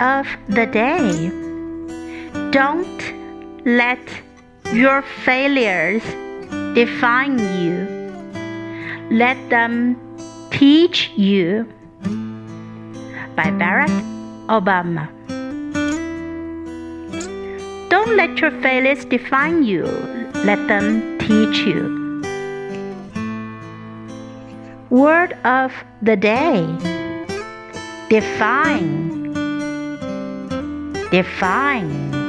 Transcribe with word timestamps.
of 0.00 0.26
the 0.48 0.66
day 0.66 1.30
Don't 2.50 3.02
let 3.64 3.98
your 4.72 5.02
failures 5.24 6.02
define 6.74 7.38
you, 7.60 7.86
let 9.10 9.36
them 9.50 9.96
teach 10.50 11.10
you. 11.16 11.66
By 13.36 13.50
Barack 13.60 13.94
Obama. 14.48 15.08
Don't 17.88 18.16
let 18.16 18.38
your 18.40 18.50
failures 18.62 19.04
define 19.04 19.62
you, 19.62 19.84
let 20.44 20.66
them 20.68 21.18
teach 21.18 21.58
you. 21.66 22.22
Word 24.90 25.36
of 25.44 25.72
the 26.02 26.16
day 26.16 26.66
Define. 28.08 29.17
Define. 31.10 32.27